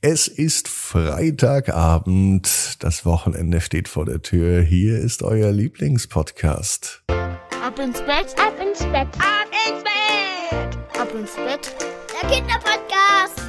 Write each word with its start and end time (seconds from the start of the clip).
Es 0.00 0.28
ist 0.28 0.68
Freitagabend, 0.68 2.76
das 2.80 3.04
Wochenende 3.04 3.60
steht 3.60 3.88
vor 3.88 4.04
der 4.04 4.22
Tür. 4.22 4.62
Hier 4.62 4.98
ist 4.98 5.22
euer 5.22 5.52
Lieblingspodcast. 5.52 7.02
Ab 7.08 7.78
ins 7.78 8.00
Bett, 8.00 8.34
ab 8.38 8.54
ins 8.60 8.80
Bett, 8.80 9.08
ab 9.18 9.48
ins 9.68 9.82
Bett, 9.82 10.78
ab 10.98 11.14
ins 11.14 11.36
Bett. 11.36 11.74
Der 12.22 12.28
Kinderpodcast. 12.28 13.40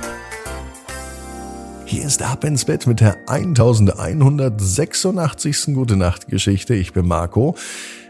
Hier 1.92 2.06
ist 2.06 2.24
Ab 2.24 2.46
ins 2.46 2.63
Bett 2.63 2.88
mit 2.88 3.02
der 3.02 3.18
1186. 3.28 5.74
Gute 5.74 5.98
Nacht 5.98 6.29
Geschichte. 6.29 6.74
Ich 6.74 6.94
bin 6.94 7.06
Marco. 7.06 7.58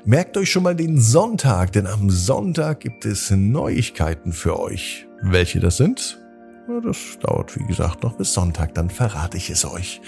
Merkt 0.06 0.38
euch 0.38 0.52
schon 0.52 0.62
mal 0.62 0.76
den 0.76 1.02
Sonntag, 1.02 1.72
denn 1.72 1.88
am 1.88 2.12
Sonntag 2.12 2.82
gibt 2.82 3.06
es 3.06 3.32
Neuigkeiten 3.32 4.34
für 4.34 4.60
euch. 4.60 5.08
Welche 5.24 5.60
das 5.60 5.78
sind? 5.78 6.21
Das 6.68 7.18
dauert, 7.20 7.57
wie 7.59 7.66
gesagt, 7.66 8.04
noch 8.04 8.14
bis 8.14 8.34
Sonntag, 8.34 8.73
dann 8.75 8.89
verrate 8.89 9.38
ich 9.38 9.50
es 9.50 9.66
euch. 9.66 10.02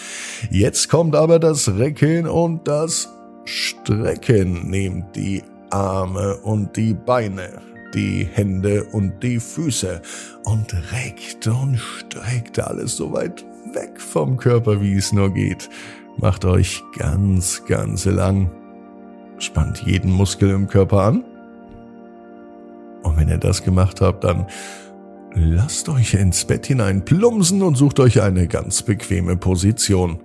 Jetzt 0.50 0.90
kommt 0.90 1.16
aber 1.16 1.40
das 1.40 1.68
Recken 1.78 2.28
und 2.28 2.68
das 2.68 3.09
Strecken. 3.45 4.70
Nehmt 4.70 5.16
die 5.16 5.44
Arme 5.72 6.38
und 6.38 6.76
die 6.78 6.94
Beine, 6.94 7.62
die 7.94 8.28
Hände 8.31 8.86
und 8.86 9.22
die 9.23 9.40
Füße 9.40 10.02
und 10.45 10.73
reckt 10.94 11.48
und 11.48 11.78
streckt 11.78 12.59
alles 12.59 12.98
so 12.98 13.12
weit 13.12 13.44
weg 13.73 14.00
vom 14.00 14.38
Körper, 14.38 14.81
wie 14.81 14.95
es 14.95 15.12
nur 15.12 15.34
geht. 15.34 15.70
Macht 16.17 16.45
euch 16.45 16.84
ganz, 16.98 17.64
ganz 17.66 18.06
lang 18.06 18.50
spannt 19.40 19.84
jeden 19.86 20.12
Muskel 20.12 20.52
im 20.52 20.67
Körper 20.67 21.02
an. 21.02 21.23
Und 23.04 23.17
wenn 23.17 23.28
ihr 23.28 23.38
das 23.38 23.64
gemacht 23.64 24.00
habt, 24.00 24.23
dann 24.23 24.48
lasst 25.36 25.90
euch 25.90 26.14
ins 26.14 26.46
Bett 26.46 26.68
hinein 26.68 27.04
plumpsen 27.05 27.62
und 27.62 27.76
sucht 27.76 28.00
euch 28.00 28.22
eine 28.22 28.48
ganz 28.48 28.82
bequeme 28.82 29.36
Position. 29.36 30.20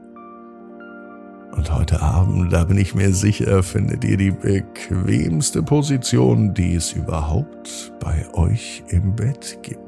Und 1.52 1.74
heute 1.74 2.00
Abend, 2.02 2.52
da 2.52 2.64
bin 2.64 2.78
ich 2.78 2.94
mir 2.94 3.12
sicher, 3.12 3.62
findet 3.62 4.04
ihr 4.04 4.16
die 4.16 4.30
bequemste 4.30 5.62
Position, 5.62 6.54
die 6.54 6.74
es 6.74 6.92
überhaupt 6.92 7.92
bei 7.98 8.26
euch 8.34 8.84
im 8.88 9.16
Bett 9.16 9.58
gibt. 9.62 9.80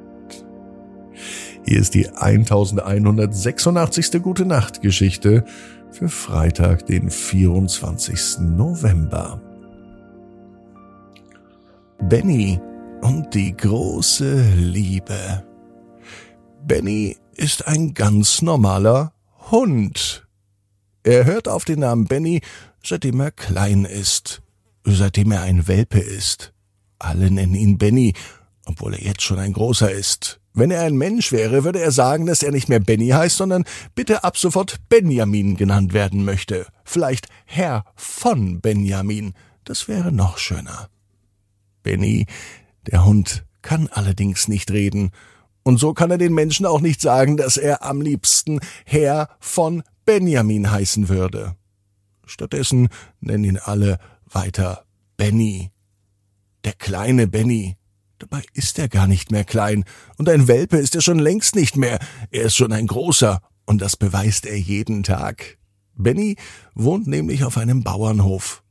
Hier 1.65 1.79
ist 1.79 1.95
die 1.95 2.09
1186. 2.09 4.21
Gute 4.23 4.47
Nacht 4.47 4.83
Geschichte 4.83 5.45
für 5.93 6.09
Freitag, 6.09 6.87
den 6.87 7.11
24. 7.11 8.41
November. 8.41 9.41
Benny 12.09 12.59
und 13.03 13.35
die 13.35 13.57
große 13.57 14.55
Liebe. 14.57 15.45
Benny 16.67 17.17
ist 17.37 17.67
ein 17.67 17.95
ganz 17.95 18.43
normaler 18.43 19.13
Hund. 19.51 20.27
Er 21.03 21.25
hört 21.25 21.49
auf 21.49 21.65
den 21.65 21.81
Namen 21.81 22.07
Benny, 22.07 22.41
seitdem 22.85 23.21
er 23.21 23.31
klein 23.31 23.85
ist, 23.85 24.43
seitdem 24.85 25.33
er 25.33 25.43
ein 25.43 25.67
Welpe 25.67 25.99
ist. 25.99 26.53
Alle 26.99 27.31
nennen 27.31 27.55
ihn 27.55 27.79
Benny, 27.79 28.13
obwohl 28.67 28.95
er 28.95 29.03
jetzt 29.03 29.23
schon 29.23 29.39
ein 29.39 29.55
großer 29.55 29.91
ist. 29.91 30.41
Wenn 30.53 30.71
er 30.71 30.83
ein 30.83 30.97
Mensch 30.97 31.33
wäre, 31.33 31.65
würde 31.65 31.81
er 31.81 31.93
sagen, 31.93 32.27
dass 32.27 32.43
er 32.43 32.51
nicht 32.51 32.69
mehr 32.69 32.81
Benny 32.81 33.09
heißt, 33.09 33.37
sondern 33.37 33.65
bitte 33.95 34.25
ab 34.25 34.37
sofort 34.37 34.77
Benjamin 34.89 35.57
genannt 35.57 35.93
werden 35.93 36.25
möchte. 36.25 36.67
Vielleicht 36.85 37.29
Herr 37.47 37.85
von 37.95 38.61
Benjamin. 38.61 39.35
Das 39.65 39.89
wäre 39.89 40.13
noch 40.13 40.39
schöner. 40.39 40.89
Benny, 41.83 42.27
der 42.87 43.05
Hund, 43.05 43.45
kann 43.63 43.89
allerdings 43.89 44.49
nicht 44.49 44.71
reden. 44.71 45.11
Und 45.63 45.79
so 45.79 45.93
kann 45.93 46.11
er 46.11 46.19
den 46.19 46.33
Menschen 46.33 46.67
auch 46.67 46.81
nicht 46.81 47.01
sagen, 47.01 47.37
dass 47.37 47.57
er 47.57 47.85
am 47.85 48.01
liebsten 48.01 48.61
Herr 48.85 49.29
von 49.39 49.83
Benjamin 50.05 50.71
heißen 50.71 51.09
würde. 51.09 51.57
Stattdessen 52.27 52.89
nennen 53.21 53.45
ihn 53.45 53.59
alle 53.59 53.99
weiter 54.27 54.85
Benny. 55.17 55.71
Der 56.65 56.73
kleine 56.73 57.27
Benny. 57.27 57.77
Dabei 58.19 58.43
ist 58.53 58.79
er 58.79 58.89
gar 58.89 59.07
nicht 59.07 59.31
mehr 59.31 59.45
klein, 59.45 59.85
und 60.19 60.29
ein 60.29 60.47
Welpe 60.47 60.77
ist 60.77 60.95
er 60.95 61.01
schon 61.01 61.19
längst 61.19 61.55
nicht 61.55 61.77
mehr, 61.77 61.99
er 62.31 62.43
ist 62.43 62.55
schon 62.55 62.73
ein 62.73 62.87
großer, 62.87 63.41
und 63.65 63.81
das 63.81 63.97
beweist 63.97 64.45
er 64.45 64.59
jeden 64.59 65.03
Tag. 65.03 65.59
Benny 65.95 66.37
wohnt 66.75 67.07
nämlich 67.07 67.45
auf 67.45 67.57
einem 67.57 67.83
Bauernhof. 67.83 68.63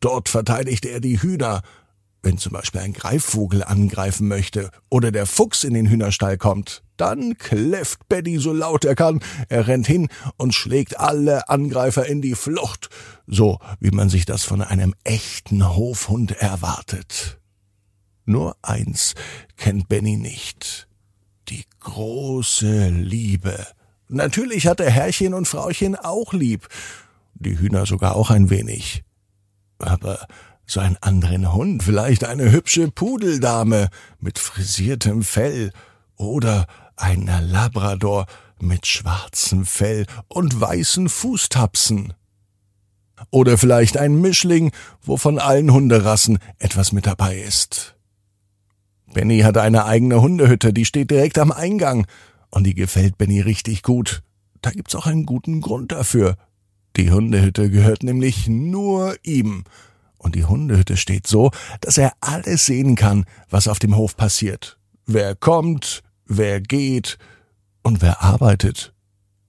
Dort 0.00 0.28
verteidigt 0.28 0.86
er 0.86 1.00
die 1.00 1.20
Hühner, 1.20 1.62
wenn 2.22 2.38
zum 2.38 2.52
Beispiel 2.52 2.80
ein 2.80 2.92
Greifvogel 2.92 3.62
angreifen 3.62 4.26
möchte 4.28 4.70
oder 4.90 5.12
der 5.12 5.26
Fuchs 5.26 5.64
in 5.64 5.74
den 5.74 5.88
Hühnerstall 5.88 6.38
kommt, 6.38 6.82
dann 6.96 7.36
kläfft 7.38 8.08
Benny 8.08 8.38
so 8.38 8.52
laut 8.52 8.84
er 8.84 8.94
kann. 8.94 9.20
Er 9.48 9.66
rennt 9.66 9.86
hin 9.86 10.08
und 10.36 10.54
schlägt 10.54 10.98
alle 10.98 11.48
Angreifer 11.48 12.06
in 12.06 12.22
die 12.22 12.34
Flucht, 12.34 12.88
so 13.26 13.58
wie 13.80 13.90
man 13.90 14.08
sich 14.08 14.24
das 14.24 14.44
von 14.44 14.62
einem 14.62 14.94
echten 15.04 15.76
Hofhund 15.76 16.32
erwartet. 16.32 17.38
Nur 18.24 18.56
eins 18.62 19.14
kennt 19.56 19.88
Benny 19.88 20.16
nicht. 20.16 20.88
Die 21.48 21.64
große 21.80 22.88
Liebe. 22.88 23.66
Natürlich 24.08 24.66
hat 24.66 24.80
er 24.80 24.90
Herrchen 24.90 25.32
und 25.32 25.46
Frauchen 25.46 25.94
auch 25.96 26.32
lieb. 26.32 26.68
Die 27.34 27.58
Hühner 27.58 27.86
sogar 27.86 28.16
auch 28.16 28.30
ein 28.30 28.50
wenig. 28.50 29.04
Aber 29.78 30.26
so 30.66 30.80
einen 30.80 30.96
anderen 31.00 31.52
Hund, 31.52 31.82
vielleicht 31.82 32.24
eine 32.24 32.50
hübsche 32.50 32.90
Pudeldame 32.90 33.88
mit 34.20 34.38
frisiertem 34.38 35.22
Fell 35.22 35.72
oder 36.16 36.66
ein 36.96 37.30
Labrador 37.40 38.26
mit 38.60 38.86
schwarzem 38.86 39.64
Fell 39.64 40.06
und 40.28 40.60
weißen 40.60 41.08
Fußtapsen. 41.08 42.14
Oder 43.30 43.58
vielleicht 43.58 43.96
ein 43.96 44.20
Mischling, 44.20 44.72
wo 45.02 45.16
von 45.16 45.38
allen 45.38 45.72
Hunderassen 45.72 46.38
etwas 46.58 46.92
mit 46.92 47.06
dabei 47.06 47.38
ist. 47.38 47.96
Benny 49.12 49.40
hat 49.40 49.56
eine 49.56 49.86
eigene 49.86 50.20
Hundehütte, 50.20 50.72
die 50.72 50.84
steht 50.84 51.10
direkt 51.10 51.38
am 51.38 51.52
Eingang. 51.52 52.06
Und 52.50 52.64
die 52.64 52.74
gefällt 52.74 53.18
Benny 53.18 53.40
richtig 53.40 53.82
gut. 53.82 54.22
Da 54.62 54.70
gibt's 54.70 54.94
auch 54.94 55.06
einen 55.06 55.26
guten 55.26 55.60
Grund 55.60 55.92
dafür. 55.92 56.36
Die 56.96 57.10
Hundehütte 57.10 57.70
gehört 57.70 58.02
nämlich 58.02 58.48
nur 58.48 59.16
ihm. 59.22 59.64
Und 60.26 60.34
die 60.34 60.44
Hundehütte 60.44 60.96
steht 60.96 61.28
so, 61.28 61.52
dass 61.80 61.98
er 61.98 62.12
alles 62.20 62.66
sehen 62.66 62.96
kann, 62.96 63.26
was 63.48 63.68
auf 63.68 63.78
dem 63.78 63.94
Hof 63.94 64.16
passiert. 64.16 64.76
Wer 65.06 65.36
kommt, 65.36 66.02
wer 66.24 66.60
geht 66.60 67.16
und 67.84 68.02
wer 68.02 68.22
arbeitet. 68.22 68.92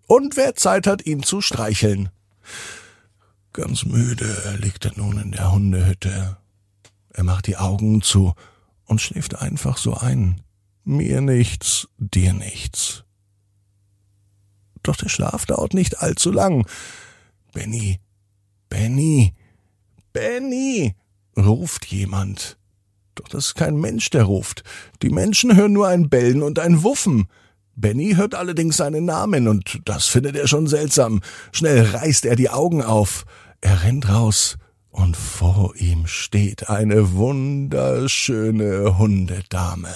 Und 0.05 0.37
wer 0.37 0.53
Zeit 0.53 0.85
hat, 0.85 1.03
ihn 1.03 1.23
zu 1.23 1.41
streicheln. 1.41 2.09
Ganz 3.53 3.85
müde 3.85 4.55
liegt 4.61 4.85
er 4.85 4.91
nun 4.95 5.19
in 5.19 5.31
der 5.31 5.51
Hundehütte. 5.51 6.37
Er 7.09 7.23
macht 7.23 7.47
die 7.47 7.57
Augen 7.57 8.03
zu 8.03 8.35
und 8.85 9.01
schläft 9.01 9.33
einfach 9.33 9.77
so 9.77 9.95
ein. 9.95 10.43
Mir 10.83 11.21
nichts, 11.21 11.87
dir 11.97 12.33
nichts. 12.33 13.03
Doch 14.83 14.95
der 14.95 15.09
Schlaf 15.09 15.47
dauert 15.47 15.73
nicht 15.73 16.03
allzu 16.03 16.31
lang. 16.31 16.67
Benny, 17.51 17.99
Benny, 18.69 19.33
Benny, 20.19 20.95
ruft 21.37 21.85
jemand. 21.85 22.57
Doch 23.13 23.27
das 23.27 23.47
ist 23.47 23.55
kein 23.55 23.77
Mensch, 23.77 24.09
der 24.09 24.23
ruft. 24.23 24.63
Die 25.03 25.09
Menschen 25.09 25.55
hören 25.55 25.73
nur 25.73 25.87
ein 25.87 26.09
Bellen 26.09 26.41
und 26.41 26.57
ein 26.57 26.81
Wuffen. 26.83 27.27
Benny 27.75 28.13
hört 28.15 28.33
allerdings 28.33 28.77
seinen 28.77 29.05
Namen, 29.05 29.47
und 29.47 29.81
das 29.85 30.07
findet 30.07 30.35
er 30.35 30.47
schon 30.47 30.65
seltsam. 30.65 31.21
Schnell 31.51 31.83
reißt 31.83 32.25
er 32.25 32.35
die 32.35 32.49
Augen 32.49 32.81
auf. 32.81 33.25
Er 33.61 33.83
rennt 33.83 34.09
raus 34.09 34.57
und 34.89 35.15
vor 35.15 35.75
ihm 35.75 36.07
steht 36.07 36.67
eine 36.69 37.13
wunderschöne 37.13 38.97
Hundedame. 38.97 39.93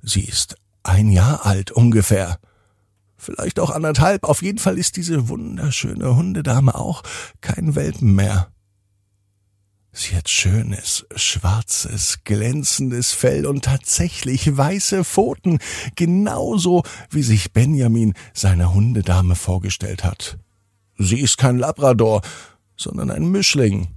Sie 0.00 0.22
ist 0.22 0.54
ein 0.84 1.10
Jahr 1.10 1.44
alt 1.44 1.72
ungefähr. 1.72 2.38
Vielleicht 3.16 3.58
auch 3.58 3.70
anderthalb. 3.70 4.22
Auf 4.22 4.42
jeden 4.42 4.58
Fall 4.58 4.78
ist 4.78 4.96
diese 4.96 5.28
wunderschöne 5.28 6.14
Hundedame 6.14 6.76
auch 6.76 7.02
kein 7.40 7.74
Welpen 7.74 8.14
mehr. 8.14 8.52
Sie 10.00 10.14
hat 10.14 10.28
schönes, 10.28 11.06
schwarzes, 11.16 12.20
glänzendes 12.22 13.10
Fell 13.10 13.44
und 13.46 13.64
tatsächlich 13.64 14.56
weiße 14.56 15.02
Pfoten, 15.02 15.58
genauso 15.96 16.84
wie 17.10 17.24
sich 17.24 17.52
Benjamin 17.52 18.14
seine 18.32 18.72
Hundedame 18.72 19.34
vorgestellt 19.34 20.04
hat. 20.04 20.38
Sie 20.98 21.18
ist 21.18 21.36
kein 21.36 21.58
Labrador, 21.58 22.22
sondern 22.76 23.10
ein 23.10 23.28
Mischling. 23.28 23.88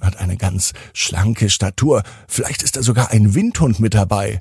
Hat 0.00 0.16
eine 0.16 0.38
ganz 0.38 0.72
schlanke 0.94 1.50
Statur, 1.50 2.02
vielleicht 2.26 2.62
ist 2.62 2.76
da 2.76 2.82
sogar 2.82 3.10
ein 3.10 3.34
Windhund 3.34 3.80
mit 3.80 3.92
dabei. 3.92 4.40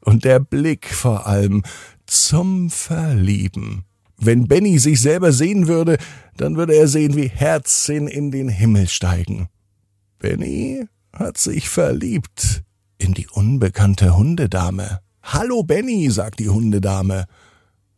Und 0.00 0.24
der 0.24 0.40
Blick 0.40 0.88
vor 0.88 1.28
allem 1.28 1.62
zum 2.06 2.70
Verlieben. 2.70 3.84
Wenn 4.16 4.48
Benny 4.48 4.80
sich 4.80 5.00
selber 5.00 5.30
sehen 5.30 5.68
würde, 5.68 5.96
dann 6.36 6.56
würde 6.56 6.74
er 6.74 6.88
sehen, 6.88 7.14
wie 7.14 7.28
Herzen 7.28 8.08
in 8.08 8.32
den 8.32 8.48
Himmel 8.48 8.88
steigen. 8.88 9.48
Benny 10.22 10.86
hat 11.12 11.36
sich 11.36 11.68
verliebt 11.68 12.62
in 12.96 13.12
die 13.12 13.26
unbekannte 13.26 14.16
Hundedame. 14.16 15.00
Hallo 15.20 15.64
Benny, 15.64 16.08
sagt 16.12 16.38
die 16.38 16.48
Hundedame. 16.48 17.26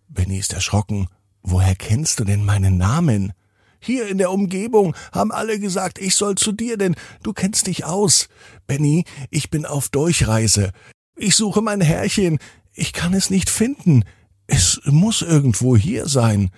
Benny 0.08 0.38
ist 0.38 0.54
erschrocken. 0.54 1.08
Woher 1.42 1.74
kennst 1.74 2.18
du 2.18 2.24
denn 2.24 2.42
meinen 2.42 2.78
Namen? 2.78 3.34
Hier 3.78 4.08
in 4.08 4.16
der 4.16 4.30
Umgebung 4.30 4.96
haben 5.12 5.32
alle 5.32 5.60
gesagt, 5.60 5.98
ich 5.98 6.14
soll 6.14 6.36
zu 6.36 6.52
dir, 6.52 6.78
denn 6.78 6.96
du 7.22 7.34
kennst 7.34 7.66
dich 7.66 7.84
aus. 7.84 8.30
Benny, 8.66 9.04
ich 9.28 9.50
bin 9.50 9.66
auf 9.66 9.90
Durchreise. 9.90 10.72
Ich 11.16 11.36
suche 11.36 11.60
mein 11.60 11.82
Herrchen. 11.82 12.38
Ich 12.72 12.94
kann 12.94 13.12
es 13.12 13.28
nicht 13.28 13.50
finden. 13.50 14.02
Es 14.46 14.80
muss 14.86 15.20
irgendwo 15.20 15.76
hier 15.76 16.08
sein. 16.08 16.48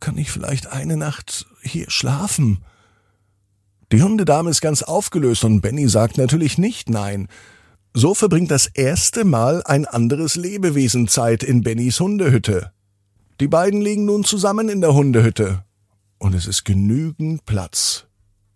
Kann 0.00 0.16
ich 0.16 0.30
vielleicht 0.30 0.68
eine 0.68 0.96
Nacht 0.96 1.44
hier 1.60 1.90
schlafen? 1.90 2.64
Die 3.92 4.02
Hundedame 4.02 4.48
ist 4.48 4.62
ganz 4.62 4.82
aufgelöst 4.82 5.44
und 5.44 5.60
Benny 5.60 5.86
sagt 5.86 6.16
natürlich 6.16 6.56
nicht 6.56 6.88
nein. 6.88 7.28
So 7.92 8.14
verbringt 8.14 8.50
das 8.50 8.66
erste 8.66 9.26
Mal 9.26 9.62
ein 9.64 9.84
anderes 9.84 10.34
Lebewesen 10.34 11.08
Zeit 11.08 11.42
in 11.42 11.62
Bennys 11.62 12.00
Hundehütte. 12.00 12.72
Die 13.38 13.48
beiden 13.48 13.82
liegen 13.82 14.06
nun 14.06 14.24
zusammen 14.24 14.70
in 14.70 14.80
der 14.80 14.94
Hundehütte. 14.94 15.64
Und 16.18 16.34
es 16.34 16.46
ist 16.46 16.64
genügend 16.64 17.44
Platz. 17.44 18.06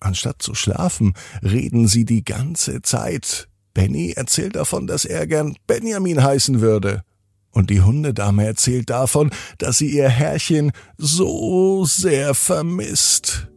Anstatt 0.00 0.40
zu 0.40 0.54
schlafen, 0.54 1.12
reden 1.42 1.86
sie 1.86 2.06
die 2.06 2.24
ganze 2.24 2.80
Zeit. 2.80 3.48
Benny 3.74 4.12
erzählt 4.12 4.56
davon, 4.56 4.86
dass 4.86 5.04
er 5.04 5.26
gern 5.26 5.54
Benjamin 5.66 6.22
heißen 6.22 6.62
würde. 6.62 7.02
Und 7.50 7.68
die 7.68 7.82
Hundedame 7.82 8.46
erzählt 8.46 8.88
davon, 8.88 9.30
dass 9.58 9.76
sie 9.76 9.90
ihr 9.90 10.08
Herrchen 10.08 10.72
so 10.96 11.84
sehr 11.84 12.32
vermisst. 12.32 13.48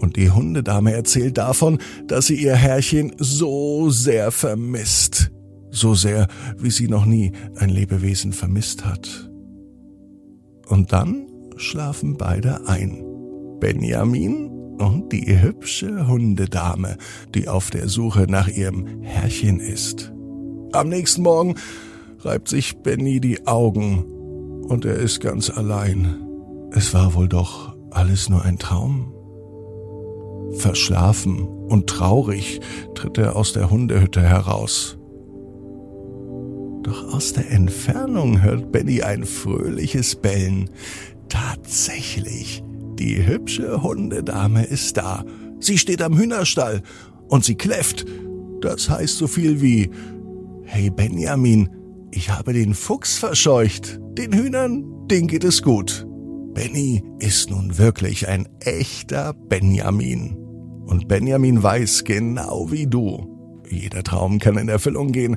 Und 0.00 0.16
die 0.16 0.30
Hundedame 0.30 0.92
erzählt 0.92 1.38
davon, 1.38 1.78
dass 2.06 2.26
sie 2.26 2.36
ihr 2.36 2.54
Herrchen 2.54 3.12
so 3.18 3.90
sehr 3.90 4.30
vermisst. 4.30 5.30
So 5.70 5.94
sehr, 5.94 6.28
wie 6.56 6.70
sie 6.70 6.88
noch 6.88 7.04
nie 7.04 7.32
ein 7.56 7.68
Lebewesen 7.68 8.32
vermisst 8.32 8.84
hat. 8.84 9.30
Und 10.66 10.92
dann 10.92 11.26
schlafen 11.56 12.16
beide 12.16 12.66
ein. 12.68 13.04
Benjamin 13.60 14.48
und 14.78 15.12
die 15.12 15.40
hübsche 15.40 16.06
Hundedame, 16.06 16.96
die 17.34 17.48
auf 17.48 17.70
der 17.70 17.88
Suche 17.88 18.26
nach 18.28 18.48
ihrem 18.48 19.02
Herrchen 19.02 19.60
ist. 19.60 20.12
Am 20.72 20.88
nächsten 20.88 21.22
Morgen 21.22 21.56
reibt 22.20 22.48
sich 22.48 22.78
Benny 22.78 23.20
die 23.20 23.46
Augen 23.46 24.04
und 24.68 24.84
er 24.84 24.96
ist 24.96 25.20
ganz 25.20 25.50
allein. 25.50 26.16
Es 26.72 26.94
war 26.94 27.14
wohl 27.14 27.28
doch 27.28 27.76
alles 27.90 28.28
nur 28.28 28.44
ein 28.44 28.58
Traum. 28.58 29.12
Verschlafen 30.56 31.46
und 31.46 31.88
traurig 31.88 32.60
tritt 32.94 33.18
er 33.18 33.36
aus 33.36 33.52
der 33.52 33.70
Hundehütte 33.70 34.22
heraus. 34.22 34.98
Doch 36.82 37.12
aus 37.12 37.34
der 37.34 37.50
Entfernung 37.50 38.42
hört 38.42 38.72
Benny 38.72 39.02
ein 39.02 39.24
fröhliches 39.24 40.16
Bellen. 40.16 40.70
Tatsächlich, 41.28 42.62
die 42.98 43.26
hübsche 43.26 43.82
Hundedame 43.82 44.64
ist 44.64 44.96
da. 44.96 45.24
Sie 45.60 45.76
steht 45.76 46.00
am 46.00 46.16
Hühnerstall 46.16 46.82
und 47.28 47.44
sie 47.44 47.56
kläfft. 47.56 48.06
Das 48.62 48.88
heißt 48.88 49.18
so 49.18 49.26
viel 49.26 49.60
wie 49.60 49.90
Hey 50.64 50.90
Benjamin, 50.90 51.68
ich 52.10 52.30
habe 52.30 52.52
den 52.54 52.74
Fuchs 52.74 53.18
verscheucht. 53.18 54.00
Den 54.16 54.32
Hühnern, 54.32 54.84
denen 55.08 55.28
geht 55.28 55.44
es 55.44 55.62
gut. 55.62 56.07
Benny 56.58 57.04
ist 57.20 57.50
nun 57.50 57.78
wirklich 57.78 58.26
ein 58.26 58.48
echter 58.58 59.32
Benjamin. 59.32 60.36
Und 60.86 61.06
Benjamin 61.06 61.62
weiß 61.62 62.02
genau 62.02 62.72
wie 62.72 62.88
du. 62.88 63.62
Jeder 63.70 64.02
Traum 64.02 64.40
kann 64.40 64.58
in 64.58 64.68
Erfüllung 64.68 65.12
gehen. 65.12 65.36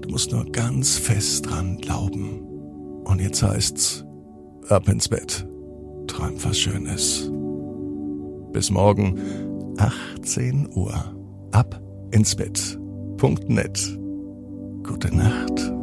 Du 0.00 0.08
musst 0.08 0.32
nur 0.32 0.50
ganz 0.50 0.96
fest 0.96 1.48
dran 1.48 1.78
glauben. 1.78 2.40
Und 3.04 3.20
jetzt 3.20 3.40
heißt's, 3.40 4.04
ab 4.68 4.88
ins 4.88 5.08
Bett. 5.08 5.46
Träum 6.08 6.34
was 6.42 6.58
Schönes. 6.58 7.30
Bis 8.52 8.72
morgen, 8.72 9.16
18 9.76 10.70
Uhr. 10.74 10.92
Ab 11.52 11.80
ins 12.10 12.34
Bett. 12.34 12.80
Punkt 13.16 13.48
net. 13.48 13.96
Gute 14.82 15.14
Nacht. 15.14 15.77